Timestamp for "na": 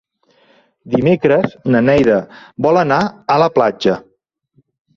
1.75-1.83